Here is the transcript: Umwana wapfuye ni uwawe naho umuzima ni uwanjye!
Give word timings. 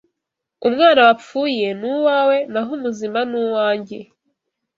Umwana 0.67 0.99
wapfuye 1.07 1.67
ni 1.79 1.87
uwawe 1.95 2.37
naho 2.51 2.69
umuzima 2.77 3.19
ni 3.29 3.37
uwanjye! 3.43 3.99